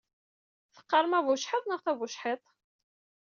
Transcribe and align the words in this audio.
Teqqarem 0.75 1.13
abucḥiḍ 1.19 1.63
neɣ 1.67 1.79
tabucḥiḍt? 1.81 2.45